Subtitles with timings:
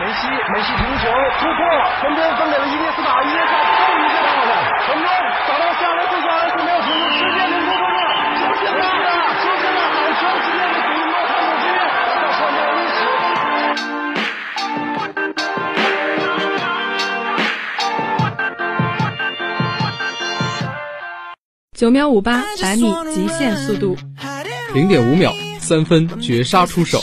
[0.00, 1.04] 梅西，梅西停球
[1.38, 1.60] 突破，
[2.00, 5.04] 分边分给了伊涅斯塔，伊涅斯塔又一个大的传中，
[5.46, 8.00] 找到下来，接下来是没有停住，世界名球中了，
[8.40, 11.68] 出现了，出现了，好长时间的古诺汉姆基，
[12.14, 12.98] 他创造了历史。
[21.76, 23.98] 九秒五八百米极限速度，
[24.72, 27.02] 零点五秒三分绝杀出手，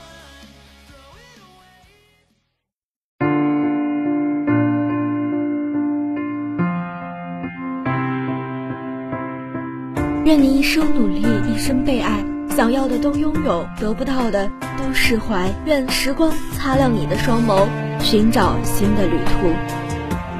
[10.31, 12.23] 愿你一生努力，一生被爱，
[12.55, 15.49] 想要的都拥有，得不到的都释怀。
[15.65, 17.67] 愿时光擦亮你的双眸，
[17.99, 19.51] 寻找新的旅途。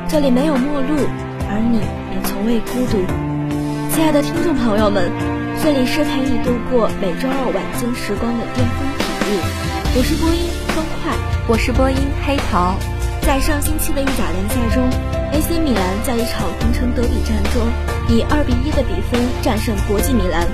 [0.07, 0.95] 这里没有陌路，
[1.49, 3.03] 而你也从未孤独。
[3.93, 5.11] 亲爱的听众朋友们，
[5.61, 9.35] 这里是陪你度过每周二晚间时光的巅峰体育，
[9.99, 11.11] 我是播音方块，
[11.49, 12.77] 我是播音黑桃。
[13.23, 14.87] 在上星期的意甲联赛中
[15.33, 17.61] ，AC 米兰在一场同城德比战中，
[18.09, 20.47] 以二比一的比分战胜国际米兰，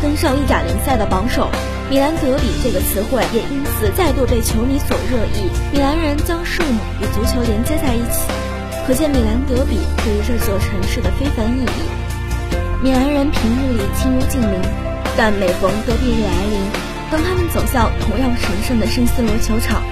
[0.00, 1.50] 登上意甲联赛的榜首。
[1.90, 5.50] 米兰德比这个词汇也因此再度被球迷所热议。
[5.72, 8.32] 米兰人将圣母与足球连接在一起，
[8.86, 11.82] 可见米兰德比对于这座城市的非凡意义。
[12.82, 14.56] 米兰人平日里亲如近邻，
[15.16, 16.64] 但每逢德比日来临，
[17.10, 19.82] 当他们走向同样神圣的圣斯罗球场，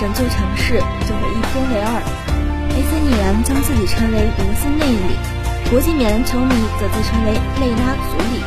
[0.00, 2.02] 整座城市就会一分为二。
[2.74, 5.14] AC 米兰将自己称为罗斯内里，
[5.70, 8.40] 国际米兰球迷则自称为内拉祖里。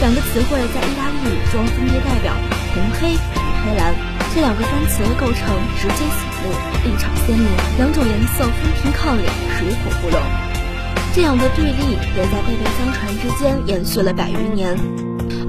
[0.00, 2.32] 两个词汇在意大利语中分别代表
[2.74, 3.18] 红黑与
[3.64, 3.94] 黑蓝，
[4.34, 6.52] 这两个单词的构成直接醒目，
[6.84, 8.52] 立场鲜明，两种颜色分
[8.82, 9.22] 庭抗礼，
[9.58, 10.20] 水火不容。
[11.14, 14.76] 这样的对立也在辈辈相传之间延续了百余年。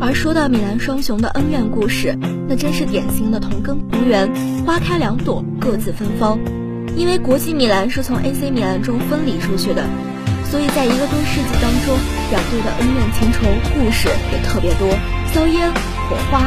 [0.01, 2.17] 而说到米兰双雄的恩怨故事，
[2.47, 4.31] 那真是典型的同根同源，
[4.66, 6.39] 花开两朵，各自芬芳。
[6.95, 9.84] 因为国际米兰是从 AC 米兰中分离出去的，
[10.49, 11.93] 所以在一个多世纪当中，
[12.31, 14.89] 两队的恩怨情仇故事也特别多，
[15.31, 15.71] 硝烟、
[16.09, 16.41] 火花、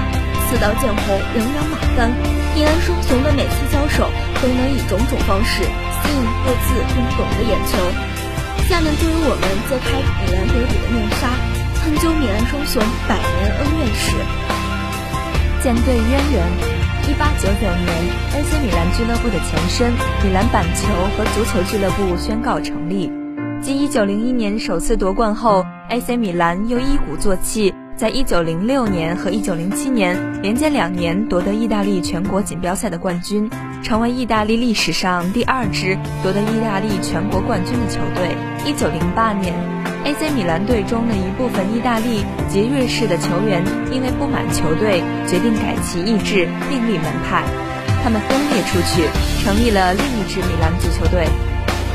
[0.50, 2.10] 刺刀见红，人仰马翻。
[2.54, 4.10] 米兰双雄的每次交手，
[4.42, 7.78] 都能以种种方式吸引各自不同的眼球。
[8.68, 11.30] 下面就由我们揭开米兰德比的面纱，
[11.78, 14.18] 探究米兰双雄百年恩怨史。
[15.62, 16.42] 舰队渊源：
[17.08, 17.88] 一八九九年
[18.34, 19.92] ，AC 米兰俱乐部的前身
[20.26, 23.21] 米兰板球和足球俱乐部宣告成立。
[23.62, 33.48] 继一九零一年首次夺冠后，AC 米兰又一鼓作气，在一九零六年和一九零七年连接两年夺得意大利全国锦标赛的冠军，
[33.80, 38.34] 成为意大利历史上第二支夺得意大利全国冠军的球队。
[38.66, 39.54] 一九零八年
[40.02, 43.62] ，AC 米兰队中的一部分意大利及瑞士的球员
[43.92, 47.44] 因为不满球队，决定改其意志，另立门派。
[48.02, 49.06] 他们分裂出去，
[49.44, 51.28] 成立了另一支米兰足球队。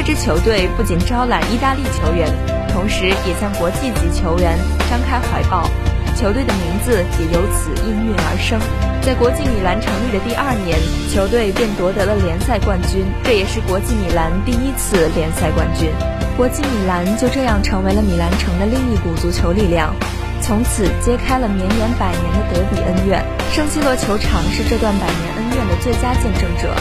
[0.07, 2.31] 支球队不仅招揽意大利球员，
[2.71, 4.57] 同时也向国际级球员
[4.89, 5.69] 张开怀抱。
[6.15, 8.57] 球队的名字也由此应运而生。
[9.01, 10.79] 在国际米兰成立的第二年，
[11.11, 15.91] 球队便夺得了联赛冠军，这也是国际米兰第一次联赛冠军。
[16.37, 19.93] 国际米兰就这样成为了米兰城的另一股足球力量，
[20.39, 23.19] 从此揭开了绵延百年的德比恩怨。
[23.51, 26.71] 圣西罗球场是这段百年恩怨的最佳见证者。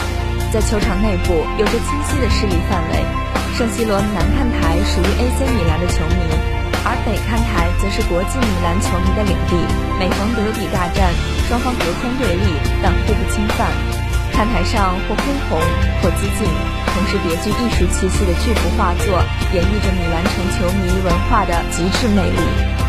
[0.51, 3.03] 在球场内部有着清晰的势力范围，
[3.57, 6.23] 圣西罗南看台属于 AC 米兰的球迷，
[6.87, 9.59] 而北看台则是国际米兰球迷的领地。
[9.99, 11.11] 每逢德比大战，
[11.51, 12.47] 双方隔空对立，
[12.81, 13.67] 但互不侵犯。
[14.31, 15.59] 看台上或恢宏
[15.99, 16.47] 或激进，
[16.95, 19.19] 同时别具艺术气息的巨幅画作，
[19.51, 22.39] 演绎着米兰城球迷文化的极致魅力，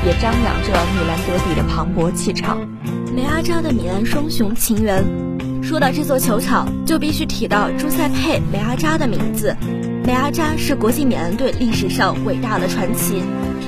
[0.07, 2.59] 也张扬着米兰德比的磅礴气场。
[3.13, 5.03] 梅阿扎的米兰双雄情缘。
[5.69, 9.55] 说到这座球场，就必须提到朱塞佩·梅阿扎的名字。
[10.01, 13.21] 梅阿扎是国际米兰队历史上伟大的传奇。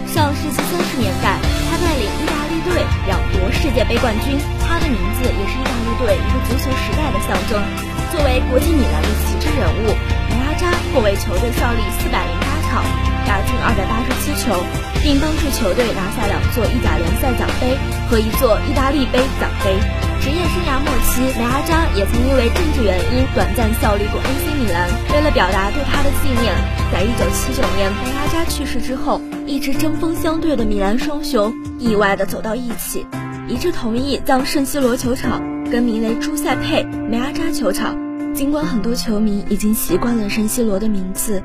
[0.08, 1.36] 上世纪三十年代，
[1.68, 4.32] 他带领意大利队两夺世界杯冠军。
[4.64, 7.60] 他的名字也是意大利队一个足球时代的象征。
[8.08, 9.92] 作为国际米兰的旗帜人物，
[10.32, 12.80] 梅阿扎共为球队效力四百零八场，
[13.28, 14.56] 打进二百八十七球，
[15.04, 17.76] 并帮助球队拿下两座意甲联赛奖杯
[18.08, 19.76] 和一座意大利杯奖杯。
[20.20, 24.86] 职业生涯末期，梅阿扎也曾因为政治原因短暂效力过 AC 米兰。
[25.14, 26.54] 为了表达对他的纪念，
[26.92, 33.06] 在1979年梅阿扎去世之后，一直针锋相对的米兰双雄意外地走到一起，
[33.48, 35.40] 一致同意将圣西罗球场
[35.70, 37.96] 更名为朱塞佩·梅阿扎球场。
[38.34, 41.42] 尽管很多球迷已经习惯了圣西罗的名字，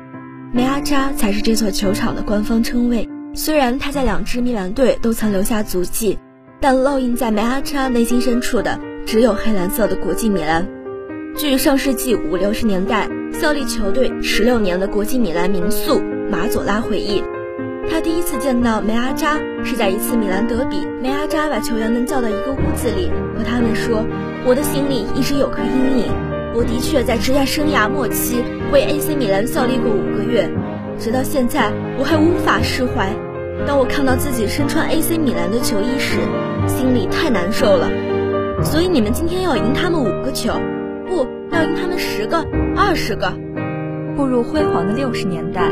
[0.52, 3.08] 梅阿扎才是这座球场的官方称谓。
[3.34, 6.18] 虽然他在两支米兰队都曾留下足迹。
[6.60, 10.66] 但烙印在梅阿扎内心深处的只有黑蓝色的国际米兰。
[11.36, 16.00] 据上世纪五六十年代效力球队十六年的国际米兰名宿
[16.30, 17.22] 马佐拉回忆，
[17.90, 20.78] 他第一次见到梅阿扎是在一次米兰德比。
[21.02, 24.06] 梅阿扎把球员们叫到一个屋子里，和他们说
[24.46, 26.06] ：“我的心里一直有颗阴影。
[26.54, 28.42] 我的确在职业生涯末期
[28.72, 30.50] 为 AC 米兰效力过五个月，
[30.98, 33.14] 直到现在我还无法释怀。”
[33.64, 36.18] 当我看到自己身穿 AC 米兰的球衣时，
[36.66, 37.88] 心里太难受了。
[38.62, 40.52] 所以你们今天要赢他们五个球，
[41.06, 42.44] 不要赢他们十个、
[42.76, 43.32] 二十个。
[44.16, 45.70] 步入辉煌的六十年代，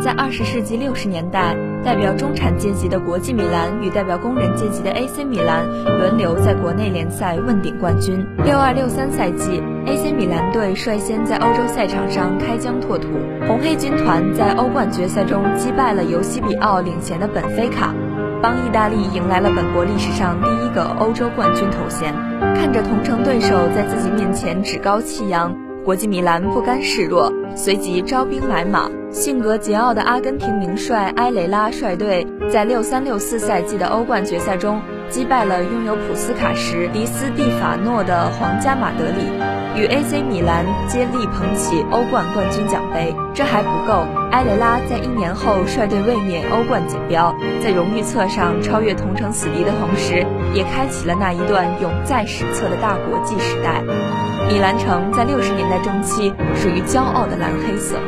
[0.00, 8.26] 在二十世纪六十年代，代表中产阶级的国际米兰与代表工人阶级的 AC 米兰轮流在国内联赛问鼎冠军。
[8.44, 9.62] 六二六三赛季。
[10.16, 13.06] 米兰队率先在欧洲赛场上开疆拓土，
[13.46, 17.94] 红黑军团在欧冠决赛中击败了由西比奥领衔的本菲卡，
[18.40, 22.14] 帮意大利迎来了本国历史上第一个欧洲冠军头衔。
[22.54, 25.54] 看着同城对手在自己面前趾高气扬，
[25.84, 28.88] 国际米兰不甘示弱，随即招兵买马。
[29.10, 34.80] 性格桀骜的阿根廷名帅埃雷拉率队在六三六四赛季的欧冠决赛中。
[35.08, 39.30] 击败了拥有普斯卡什、迪斯蒂法诺的皇家马德里，
[39.76, 43.14] 与 AC 米兰接力捧起欧冠冠军奖杯。
[43.34, 53.82] 这还不够，埃雷拉在一年后率队卫冕欧冠锦标，在荣誉册上超越同城死敌的同时，也开启了那一段永在史册的大国际时代。
[54.48, 57.98] 米兰城在六十年代中期属于骄傲的蓝黑色，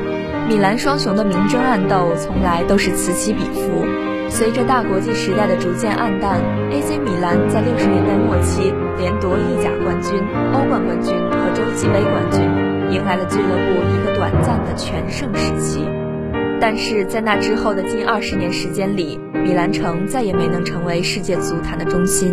[0.49, 3.85] 米兰双雄的明争暗斗从来都是此起彼伏。
[4.31, 6.39] 随着大国际时代的逐渐暗淡
[6.71, 10.21] ，AC 米兰在六十年代末期连夺意甲冠军、
[10.53, 11.15] 欧冠冠军
[11.59, 12.41] 洲际杯冠军，
[12.93, 15.85] 迎来了俱乐部一个短暂的全盛时期。
[16.61, 22.33] 但是在那之后的近二十年时间里，米兰城再也没能成为世界足坛的中心。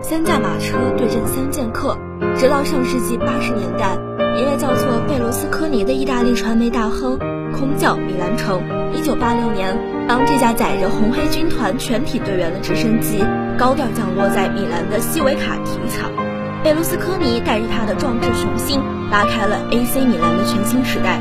[0.00, 1.98] 三驾马车对阵三剑客，
[2.36, 3.98] 直到上世纪八十年代，
[4.38, 7.18] 一位叫做贝罗斯科尼的意大利传媒大亨
[7.52, 8.62] 空降米兰城。
[8.94, 9.76] 一九八六年。
[10.08, 13.22] 当这架载着红黑军团全体队员的直升机
[13.58, 16.10] 高调降落在米兰的西维卡体育场，
[16.64, 18.80] 贝卢斯科尼带着他的壮志雄心，
[19.12, 21.18] 拉开了 AC 米兰的全新时代。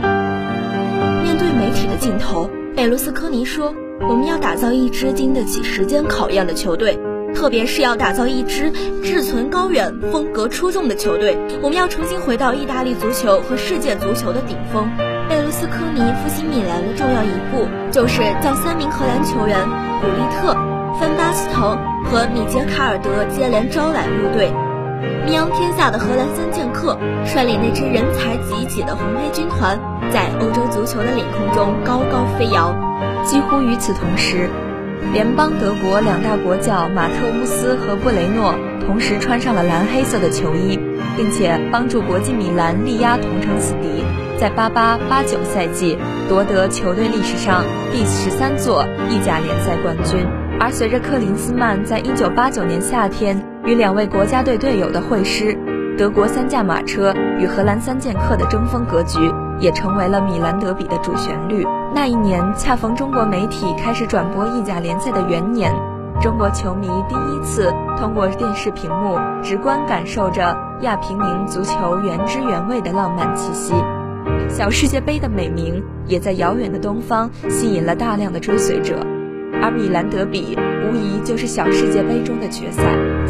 [1.23, 3.73] 面对媒体的镜头，贝卢斯科尼说
[4.09, 6.99] ：“我们要打造一支经得起时间考验的球队，
[7.35, 8.71] 特别是要打造一支
[9.03, 11.37] 志存高远、风格出众的球队。
[11.61, 14.89] 我们要重新回到意大利足球和世界足球的顶峰。”
[15.29, 19.59] 贝卢斯科尼复兴米兰的重要一步，就是将三名荷兰球员
[20.01, 20.53] 古利特、
[20.99, 24.51] 范巴斯滕和米杰卡尔德接连招揽入队。
[25.25, 29.77] 名扬天下的荷兰三剑客率领那支人才济济的红黑军团，
[30.11, 32.75] 在欧洲足球的领空中高高飞扬。
[33.23, 34.49] 几乎与此同时，
[35.11, 38.55] 联邦德国两大国脚马特乌斯和布雷诺
[38.85, 40.79] 同时穿上了蓝黑色的球衣，
[41.15, 44.03] 并且帮助国际米兰力压同城死敌。
[44.39, 45.97] 在八八八九赛季
[46.29, 50.25] 夺得球队历史上第十三座意甲联赛冠军，
[50.59, 55.57] 而随着克林斯曼在一九八九年夏天与两位国家队队友的会师，
[55.97, 59.19] 德国三驾马车与荷兰三剑客的争锋格局
[59.59, 61.66] 也成为了米兰德比的主旋律。
[61.94, 65.73] 那一年恰逢中国媒体开始转播意甲联赛的元年，
[66.21, 73.73] 中国球迷第一次通过电视屏幕直观感受着亚平宁足球原汁原味的浪漫气息。
[74.49, 78.95] 小世界杯的美名也在遥远的东方吸引了大量的追随者，
[79.61, 82.83] 而米兰德比无疑就是小世界杯中的决赛。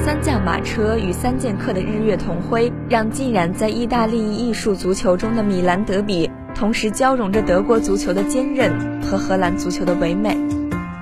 [0.05, 10.37] 三驾马车与三剑客的日月同辉，让浸染在意大利艺术足球中的米兰德比，同时交融着德国足球的坚韧和荷兰足球的唯美。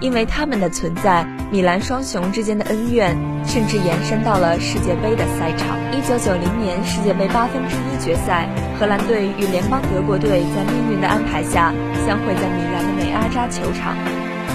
[0.02, 5.78] 因为他们的存在，米兰双雄之间的恩怨甚至延伸到了世界杯的赛场。
[5.94, 11.74] 一九九零年世界杯八分之一决赛，荷兰队与联邦德国队在命运的安排下
[12.06, 13.96] 相会在米兰的美阿扎球场。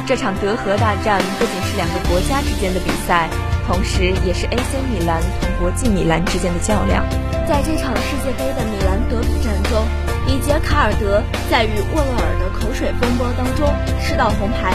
[0.07, 3.29] 这场德荷大战不仅是两个国家之间的比赛，
[3.71, 7.07] 同时也是 AC 米兰同国际米兰之间的较量。
[7.47, 9.87] 在这场世界杯的米兰德比战中，
[10.27, 13.71] 里杰卡尔德在与沃洛尔的口水风波当中
[14.03, 14.75] 吃到红牌。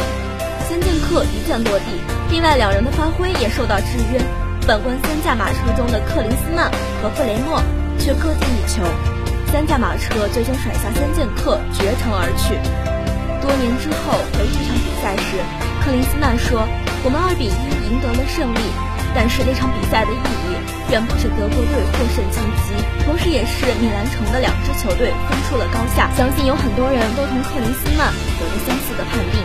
[0.70, 2.00] 三剑客一剑落地，
[2.32, 4.22] 另外两人的发挥也受到制约。
[4.62, 6.72] 反观三驾马车中的克林斯曼
[7.04, 7.62] 和弗雷默
[8.00, 8.82] 却各进一球，
[9.52, 12.56] 三驾马车最终甩下三剑客绝尘而去。
[13.44, 15.36] 多年之后回忆这场比赛时，
[15.84, 16.66] 克林斯曼说
[17.04, 18.60] ：“我们二比一赢得了胜利，
[19.16, 22.76] 但是那场比赛的意义远不止德国队获胜晋级，
[23.08, 26.12] 同时也是米兰城的两支球队分出了高下。
[26.16, 29.40] 相信有很多人都同克林斯曼有着相似的判定。”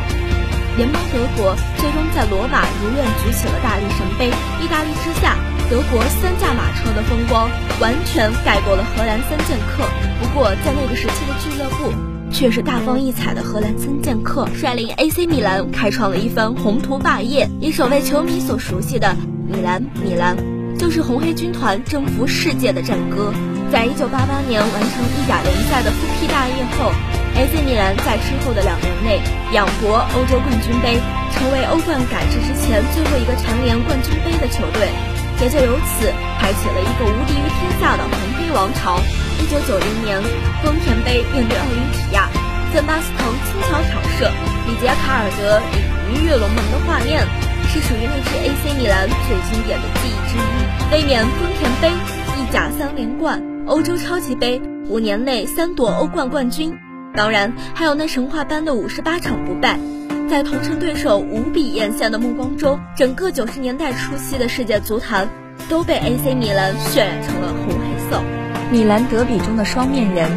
[0.76, 4.28] 联邦德国最终在罗马如愿举起了大力神杯。
[4.62, 5.36] 意大利之下，
[5.68, 7.50] 德国三驾马车的风光
[7.80, 9.84] 完全盖过了荷兰三剑客。
[10.20, 11.92] 不过，在那个时期的俱乐部，
[12.32, 17.48] 却是大放异彩的荷兰三剑客率领 AC 米兰开创了一番宏图霸业。
[17.60, 19.08] 一首为球迷所熟悉的
[19.46, 20.36] 《米兰，米兰》，
[20.78, 23.32] 就是红黑军团征服世界的战歌。
[23.70, 26.92] 在一九八八年完成意甲联赛的复辟大业后。
[27.32, 29.20] AC 米兰在之后的两年内
[29.54, 30.98] 仰夺欧洲冠军杯，
[31.32, 34.90] 成为欧冠改制之前最后一个蝉联冠军杯的球队，
[35.40, 36.10] 也就由此
[36.40, 38.98] 开启了一个无敌于天下的红黑王朝。
[39.40, 40.22] 一九九零年
[40.62, 42.28] 丰田杯面对奥林匹亚，
[42.74, 44.28] 在巴斯滕轻巧挑射，
[44.66, 45.80] 里杰卡尔德鲤
[46.12, 47.26] 鱼跃龙门的画面，
[47.68, 50.92] 是属于那支 AC 米兰最经典的记忆之一。
[50.92, 51.88] 卫冕丰田杯、
[52.36, 56.76] 意甲三连冠、欧洲超级杯，五年内三夺欧冠冠军。
[57.16, 59.80] 当然，还有那神话般的五十八场不败，
[60.28, 65.28] 在同城对手无比艳羡的目光中，整个九十年代初期的世界足坛
[65.68, 68.22] 都被 AC 米兰渲染成了红黑色。
[68.70, 70.30] 米兰德比中的双面人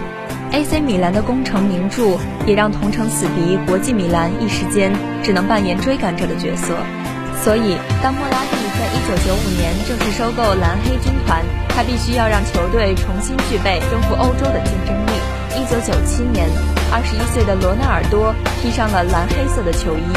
[0.51, 6.75] ，AC 米兰的功成名著，也让同城死敌国际米兰一时间只能扮演追赶者的角色。
[7.43, 15.11] 所以，当莫拉蒂在一九九五年正式收购蓝黑军团，他必须要让球队重新具备征服欧洲的竞争力。
[15.55, 16.49] 一九九七年，
[16.91, 20.09] 二十一岁的罗纳尔多披上了蓝黑色的球衣，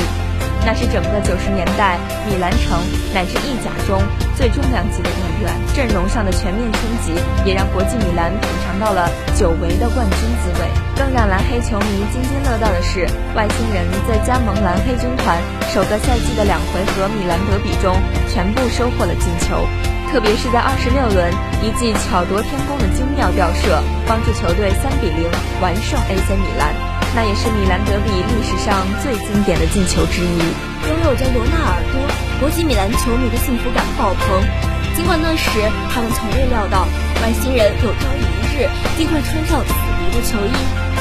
[0.64, 2.80] 那是整个九十年代米兰城
[3.12, 4.00] 乃至意甲中
[4.37, 5.50] 最重量级的一员。
[5.75, 7.12] 阵容上的全面升级，
[7.45, 10.69] 也让国际米兰品尝到了久违的冠军滋味。
[10.97, 15.40] 更让蓝黑球迷津津乐道的是，外星人在加盟蓝黑军团
[15.73, 17.97] 首个赛季的两回合米兰德比中，
[18.28, 19.66] 全部收获了进球。
[20.12, 21.28] 特别是在二十六轮
[21.61, 25.28] 一记巧夺天工的精妙吊射，帮助球队三比零
[25.61, 26.73] 完胜 AC 米兰，
[27.12, 30.38] 那也是米兰德比历史上最经典的进球之一。
[30.88, 32.00] 拥有着罗纳尔多，
[32.38, 34.43] 国际米兰球迷的幸福感爆棚。
[34.95, 35.50] 尽管那时
[35.93, 36.87] 他们从未料到
[37.23, 38.23] 外星人有朝一
[38.57, 40.52] 日竟会穿上死敌的球衣。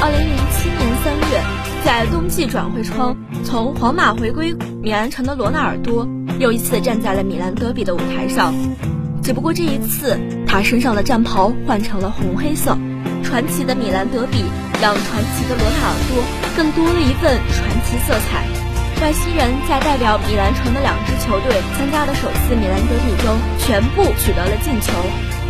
[0.01, 1.41] 二零零七年三月，
[1.85, 6.07] 在冬季转会窗从皇马回归米兰城的罗纳尔多，
[6.39, 8.53] 又一次站在了米兰德比的舞台上。
[9.23, 12.77] 只不过这一次，他身上的战袍换成了红黑色。
[13.23, 14.43] 传奇的米兰德比
[14.81, 16.23] 让传奇的罗纳尔多
[16.55, 18.54] 更多了一份传奇色彩。
[19.01, 24.93] 外星人在代表米兰城的两支球队参加的首次米兰德比中，全部取得了进球。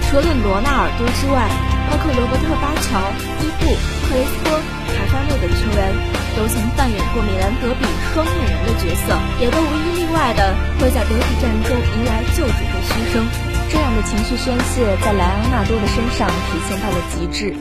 [0.09, 1.47] 除了罗纳尔多之外，
[1.87, 2.99] 包括罗伯特巴乔、
[3.39, 3.71] 伊布、
[4.05, 4.59] 克雷斯托、
[4.91, 5.79] 卡扎诺等球员，
[6.35, 13.23] 都曾扮演过米兰德比双面人的角色，也都无一例外的会在德比战中迎来救主的嘘声。
[13.71, 17.55] 这样的情绪宣泄在莱昂纳多的身上体现到了极致。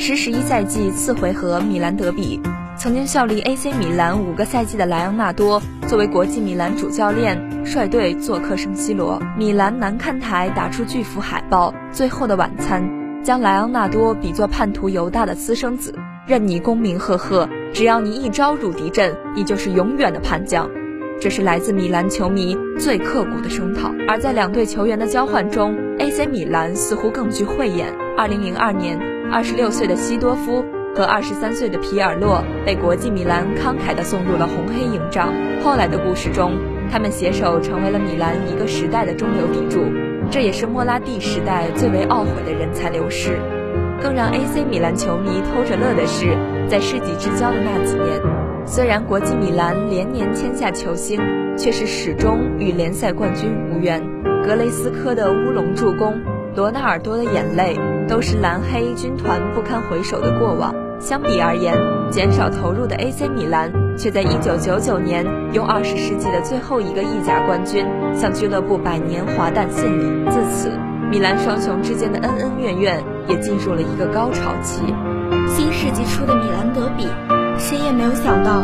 [0.00, 2.40] 十十一赛季次回合米兰德比，
[2.78, 9.20] 曾经效力 AC 米兰五个赛季的莱昂纳多，作为国际米兰主教练，率队做客圣西罗。
[9.36, 12.80] 米兰南看台打出巨幅海报，《最后的晚餐》
[13.24, 15.92] 将莱昂纳多比作叛徒犹大的私生子，
[16.28, 20.70] 任你功名赫赫，只要你一招入敌阵，你就是永远的叛将。
[21.20, 27.92] 这是来自米兰球迷最刻骨的声讨，而在两队球员的交换中，AC 米兰似乎更具慧眼。
[28.16, 28.98] 二零零二年，
[29.30, 35.32] 二十六岁的西多夫和二十三岁的皮尔洛被国际米兰慷慨地送入了红黑营帐。
[35.62, 36.52] 后来的故事中，
[36.90, 39.84] 他们携手成为了米兰一个时代的中流砥柱。
[40.30, 43.38] 这也是莫拉蒂时代最为懊悔的人才流失。
[44.00, 46.36] 更让 AC 米兰球迷偷着乐的是，
[46.68, 48.20] 在世纪之交的那几年。
[48.64, 51.20] 虽然国际米兰连年签下球星，
[51.56, 54.02] 却是始终与联赛冠军无缘。
[54.44, 56.14] 格雷斯科的乌龙助攻，
[56.54, 57.76] 罗纳尔多的眼泪，
[58.08, 60.74] 都是蓝黑军团不堪回首的过往。
[60.98, 61.76] 相比而言，
[62.10, 70.28] 减少投入的 AC 米兰，却在1999年用二十世纪的最后一个意甲冠军，向俱乐部百年华诞献礼。
[70.30, 70.70] 自此，
[71.10, 74.82] 米兰双雄之间的恩恩怨怨也进入了一个高潮期。
[75.46, 77.06] 新世纪初的米兰德比。
[77.60, 78.60] 谁也没有想到，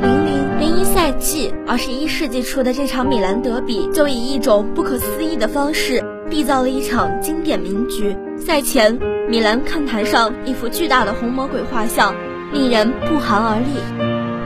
[0.00, 8.16] 零零零一赛季，二十一世纪初的这场米兰德比，就以一种不可思议的方式缔造了一场经典名局。
[8.38, 8.98] 赛前，
[9.28, 12.14] 米兰看台上一幅巨大的红魔鬼画像，
[12.54, 13.76] 令人不寒而栗；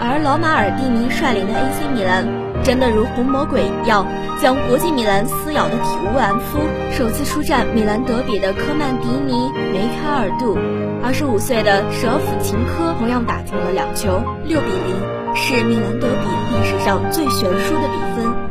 [0.01, 2.27] 而老马尔蒂尼率领的 AC 米兰，
[2.65, 4.05] 真的如红魔鬼一样，
[4.43, 6.59] 将国际米兰撕咬的体无完肤。
[6.91, 10.59] 首次出战米兰德比的科曼迪尼、梅开二度，
[11.05, 18.46] 二十五岁的舍甫琴科同样打进了两球，六比零，是米兰德比历史上最悬殊的比分。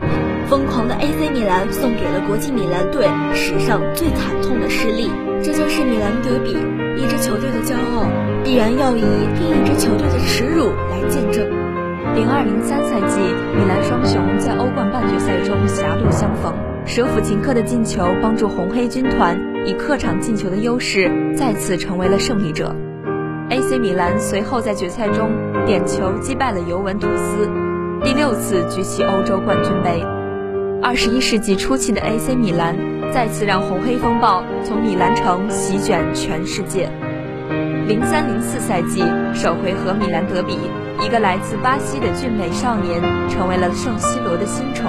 [0.47, 5.09] 疯狂的 AC 米兰送给了国际米兰队史上最惨痛的失利。
[5.43, 6.51] 这就是米兰德比，
[6.97, 8.07] 一支球队的骄傲，
[8.43, 11.45] 必然要以另一支球队的耻辱来见证。
[12.15, 16.53] 零二零三赛季，米兰双雄在欧冠半决赛中狭路相逢，
[16.85, 22.75] 舍甫琴科的进球帮助红黑军团以客场进球的优势再次成为了胜利者。
[23.49, 25.29] AC 米兰随后在决赛中
[25.65, 27.49] 点球击败了尤文图斯，
[28.03, 30.14] 第六次举起欧洲冠军杯。
[30.81, 32.75] 二十一世纪初期的 AC 米兰
[33.11, 36.89] 再次让红黑风暴从米兰城席卷全世界。
[37.87, 39.03] 零三零四赛季
[39.33, 40.57] 首回合米兰德比。
[41.03, 44.85] 一个来自巴西的俊美少年成为了圣西罗的新宠。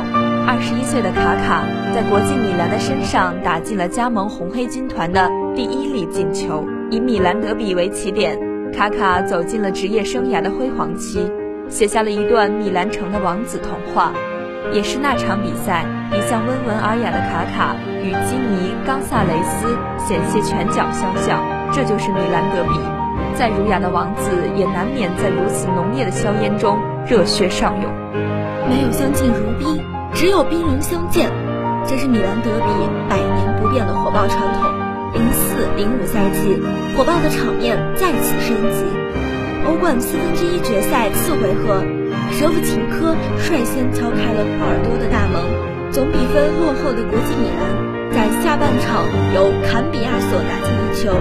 [0.46, 6.64] 二十一岁的卡卡在国际米兰的身上打进了加盟红黑军团的第一粒进球。
[6.90, 8.38] 以米兰德比为起点，
[8.72, 11.28] 卡卡走进了职业生涯的辉煌期，
[11.68, 14.12] 写下了一段米兰城的王子童话。
[14.72, 19.66] 也是那场比赛，一向温文尔雅的卡卡与基尼·冈萨雷斯
[20.06, 21.40] 险些拳脚相向。
[21.72, 22.80] 这就是米兰德比。
[23.34, 27.92] 再儒雅的王子，也难免在如此浓烈的硝烟中热血上涌。
[28.68, 29.82] 没有相敬如宾，
[30.14, 31.30] 只有兵戎相见，
[31.86, 32.70] 这是米兰德比
[33.08, 34.72] 百年不变的火爆传统。
[35.12, 36.60] 零四零五赛季，
[36.96, 38.84] 火爆的场面再次升级。
[39.66, 41.82] 欧冠四分之一决赛次回合，
[42.38, 45.40] 舍甫琴科率先敲开了波尔多的大门。
[45.90, 51.16] 总比分落后的国际米兰，在下半场由坎比亚索打进一球。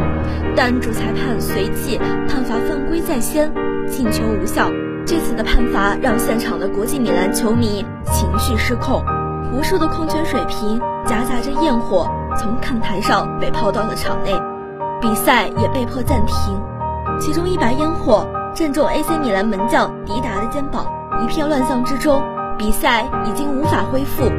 [0.58, 3.50] 但主裁判随即判罚犯规在先，
[3.88, 4.70] 进球无效。
[5.06, 9.02] 这次的判罚让现场的国际米兰球迷情绪失控，
[9.54, 14.34] 无数的矿泉水瓶夹杂着焰火从看台上被抛到了场内，
[15.00, 16.60] 比赛也被迫暂停。
[17.22, 20.86] 其中一把烟火正中 AC 米兰门将迪达的肩膀，
[21.24, 22.24] 一片乱象之中，
[22.58, 24.32] 比赛已经无法恢复。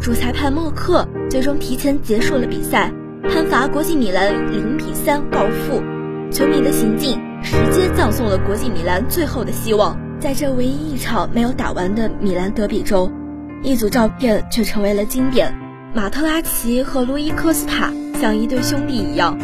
[0.00, 2.92] 主裁判默克最终提前结束了比赛。
[3.30, 5.82] 判罚国际米兰零比三告负，
[6.30, 9.98] 球迷的行径直接葬送了国际米兰最后的希望。
[10.18, 13.12] 在这唯一一场没有打完的米兰德比中，
[13.62, 15.54] 一组照片却成为了经典：
[15.94, 19.36] 马特拉齐和路易科斯塔像一对兄弟一样，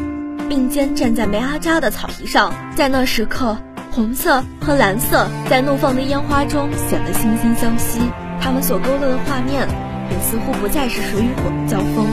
[0.49, 2.55] 并肩站在梅阿扎的草皮上。
[2.75, 3.57] 在那时刻，
[3.94, 8.00] 红色和蓝色在怒放的烟花中显得惺惺相惜，
[8.40, 9.68] 他们所勾勒的画面
[10.11, 12.04] 也似乎不再是水与火的交锋。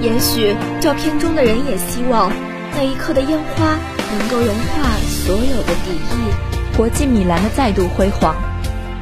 [0.00, 2.32] 也许照片中的人也希望
[2.74, 3.76] 那一刻的烟花
[4.18, 6.74] 能够融化所有的敌意。
[6.78, 8.34] 国际米兰的再度辉煌。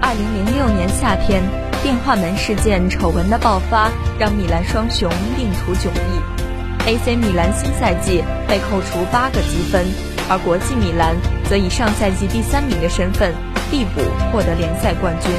[0.00, 1.44] 二零零六年夏天，
[1.80, 6.88] 电话门事件丑闻的爆发让米兰双雄命途迥异。
[6.88, 9.86] AC 米兰新赛季被扣除八个积分，
[10.28, 11.16] 而国际米兰
[11.48, 13.34] 则以上赛季第三名的身份
[13.70, 15.30] 递补获得联赛冠军。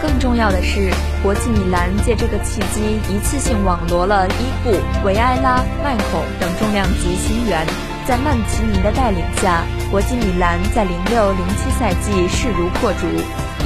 [0.00, 0.90] 更重要的是，
[1.22, 7.66] 国际米兰借这个契机，一次性网罗了伊布、维埃拉、麦孔等重量级新援。
[8.06, 13.06] 在曼奇尼的带领下，国际米兰在零六零七赛季势如破竹，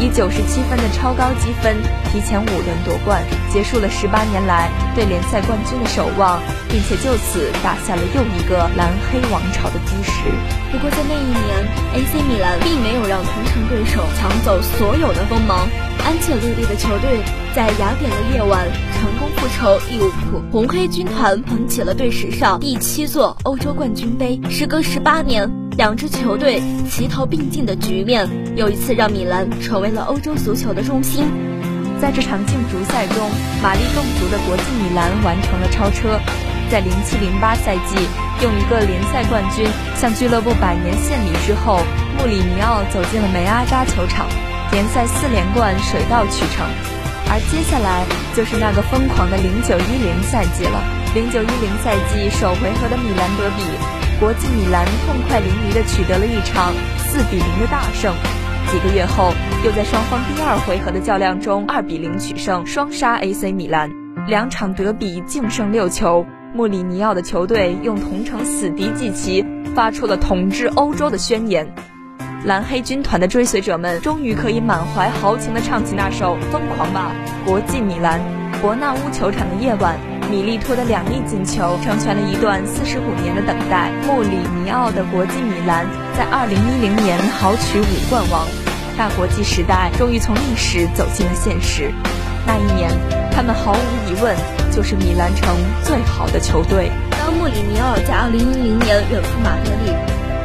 [0.01, 1.77] 以九十七分的超高积分
[2.13, 10.23] 提前五轮夺冠，结束了十八年来对联赛冠军的守望，并且就此打下了又一个蓝黑王朝的基石。
[10.73, 15.69] 不过在那一年，AC 米兰并没有让同城对手抢走所有的锋芒。
[16.05, 17.21] 安切洛蒂的球队
[17.55, 24.39] 在雅典的夜晚成功复仇利物浦，红黑军团捧起了队史上第七座欧洲冠军杯。
[24.51, 31.27] 时隔十八年，两支球队齐头并进的局面又一次让米兰成为了欧洲足球的中心。
[32.01, 33.29] 在这场竞逐赛中，
[33.61, 36.21] 马力更足的国际米兰完成了超车，
[36.71, 37.97] 在零七零八赛季
[38.43, 41.81] 用一个联赛冠军向俱乐部百年献礼之后，
[42.19, 44.27] 穆里尼奥走进了梅阿扎球场。
[44.71, 46.67] 联赛四连冠水到渠成，
[47.31, 50.83] 而接下来就是那个疯狂的零九一零赛季了。
[51.15, 53.63] 零九一零赛季首回合的米兰德比，
[54.21, 58.15] 国际米兰痛快淋漓地取得了一场四比零的大胜。
[58.71, 59.33] 几个月后，
[59.65, 63.91] 又在双方第二回合的较量中二比零取胜，双杀 AC 米兰。
[64.27, 66.25] 两场德比净胜六球，
[66.55, 71.67] 穆里尼奥的球队用同城死敌祭旗，发出了统治欧洲的宣言。
[72.45, 77.11] 蓝黑军团的追随者们终于可以满怀豪情地唱起那首《疯狂吧，
[77.45, 78.21] 国际米兰》。
[78.65, 79.95] 伯纳乌球场的夜晚，
[80.31, 83.93] 米利托的两粒进球成全了一段四十五年的等待。
[84.07, 85.85] 穆里尼奥的国际米兰
[86.17, 88.49] 在二零一零年豪取五冠王，
[88.97, 91.93] 大国际时代终于从历史走进了现实。
[92.47, 92.91] 那一年，
[93.31, 94.35] 他们毫无疑问
[94.73, 96.91] 就是米兰城最好的球队。
[97.21, 99.93] 当穆里尼奥在2010年远赴马德里，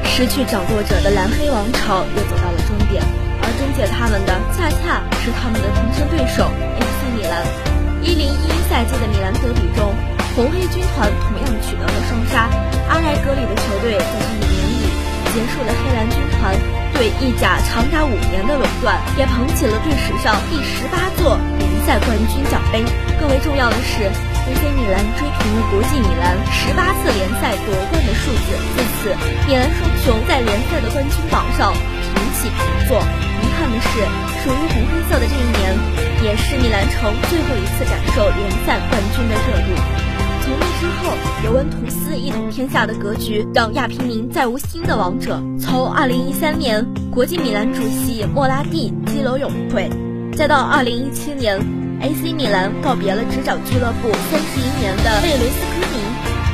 [0.04, 3.02] 失去掌舵者的蓝黑王朝又走到了终点，
[3.40, 6.44] 而终结他们的恰恰是他们的同城对手
[6.76, 7.69] AC 米兰。
[8.04, 9.94] 1011赛季的米兰德比中，
[10.36, 12.48] 红黑军团同样取得了双杀。
[12.88, 14.88] 阿莱格里的球队在这一年里
[15.34, 16.56] 结束了黑蓝军团
[16.94, 21.38] 对意甲长达五年的垄断，也捧起了队史上第十八座。
[21.60, 22.84] 联赛冠军奖杯。
[23.20, 24.08] 更为重要的是
[24.48, 28.56] ，AC 米兰追平了国际米兰十八次联赛夺冠的数字。
[28.76, 29.12] 自此，
[29.46, 32.98] 米兰双雄在联赛的冠军榜上平起平坐。
[33.44, 34.08] 遗憾的是，
[34.40, 35.76] 属于红黑色的这一年，
[36.24, 39.70] 也是米兰城最后一次感受联赛冠军的热度。
[40.42, 41.14] 从那之后，
[41.46, 45.42] 尤文图斯一统天下的格局让亚平宁再无新的王者。
[45.60, 49.90] 从2013年，国际米兰主席莫拉蒂激流勇退，
[50.36, 51.60] 再到2017年。
[52.02, 56.00] AC 米兰告别了执掌俱乐部三十一年的贝雷斯科尼，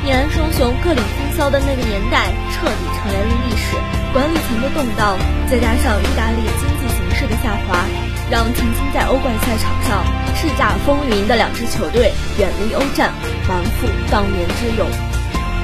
[0.04, 3.78] 米兰双雄各领风骚的那个年代彻底成为了历史。
[4.12, 5.17] 管理层的动荡，
[5.49, 7.86] 再加上意大利经济形势的下滑，
[8.30, 10.04] 让曾经在欧冠赛场上
[10.36, 13.14] 叱咤风云的两支球队远离欧战，
[13.48, 14.88] 完负当年之勇。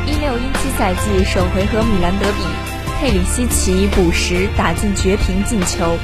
[0.05, 2.43] 一六一七赛季首回合米兰德比，
[2.99, 5.97] 佩里西奇补时打进绝平进球，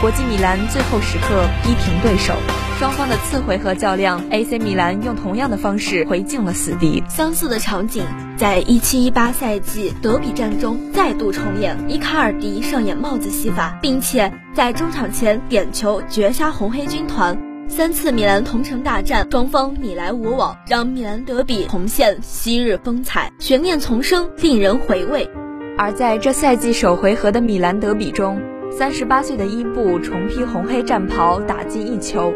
[0.00, 2.34] 国际米兰最后时刻逼平对手。
[2.78, 7.02] 双方的次回合较量，AC 米兰用同样的方式回敬了死敌。
[7.08, 8.04] 相似的场景
[8.40, 17.38] 在一七一八赛季德比战中再度重演，伊卡尔迪上演帽子戏法，并且在中场前点球绝杀红黑军团。
[17.68, 25.28] 三次米兰同城大战，双方你来我往，让米兰德比重现昔日风采，悬念丛生，令人回味。
[25.76, 28.40] 而在这赛季首回合的米兰德比中，
[28.72, 32.32] 三十八岁的伊布重披红黑战袍，打进一球。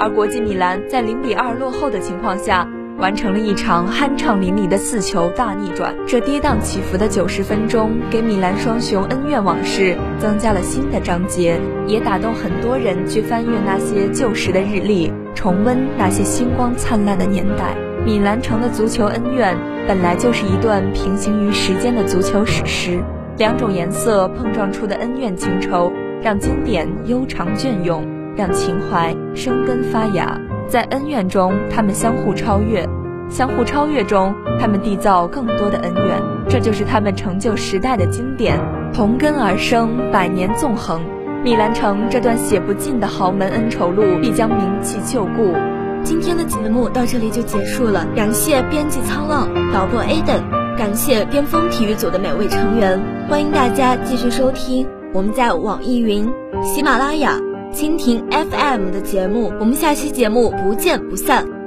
[0.00, 2.66] 而国际米兰在零比二落后的情况下，
[2.98, 5.94] 完成了一场酣畅淋漓的四球大逆转。
[6.06, 17.76] 这跌宕起伏的九十分钟，给米兰双雄恩怨往事增加了新的章节，也打动很多人去翻阅那些旧时的日历，重温那些星光灿烂的年代。
[18.04, 23.00] 米兰城的足球恩怨本来就是一段平行于时间的足球史诗，
[23.38, 28.04] 两种颜色碰撞出的恩怨情仇，让经典悠长隽永。
[28.34, 30.40] 让情怀生根发芽，
[30.72, 32.82] 在恩怨中，他们相互超越；
[33.28, 36.18] 相互超越中，他们缔造更多的恩怨。
[36.48, 38.58] 这就是他们成就时代的经典，
[38.90, 41.02] 同根而生，百年纵横。
[41.44, 45.52] 米兰城这段写不尽的豪门恩仇录，必将铭记旧故。
[46.04, 50.40] 今天的节目到这里就结束了，感谢编辑沧浪，导播 Aden，
[50.78, 56.32] 感谢巅峰体育组的每位成员，欢迎大家继续收听我们在网易云、
[56.64, 57.51] 喜马拉雅。
[57.72, 61.61] 蜻蜓 FM 的节目，我们下期节目不见不散。